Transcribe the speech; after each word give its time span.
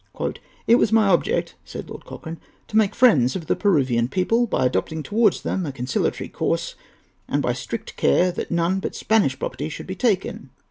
"It 0.65 0.77
was 0.79 0.91
my 0.91 1.05
object," 1.09 1.53
said 1.63 1.87
Lord 1.87 2.05
Cochrane, 2.05 2.39
"to 2.69 2.75
make 2.75 2.95
friends 2.95 3.35
of 3.35 3.45
the 3.45 3.55
Peruvian 3.55 4.07
people, 4.07 4.47
by 4.47 4.65
adopting 4.65 5.03
towards 5.03 5.43
them 5.43 5.63
a 5.63 5.71
conciliatory 5.71 6.27
course, 6.29 6.73
and 7.27 7.39
by 7.39 7.53
strict 7.53 7.97
care 7.97 8.31
that 8.31 8.49
none 8.49 8.79
but 8.79 8.95
Spanish 8.95 9.37
property 9.37 9.69
should 9.69 9.85
be 9.85 9.95
taken. 9.95 10.49